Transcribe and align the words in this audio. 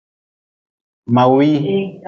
Mawii. 1.15 1.73